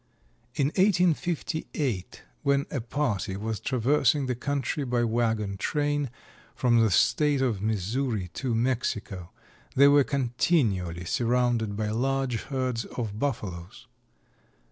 [0.55, 6.09] In 1858, when a party was traversing the country by wagon train
[6.55, 9.29] from the state of Missouri to Mexico,
[9.75, 13.85] they were continually surrounded by large herds of Buffaloes.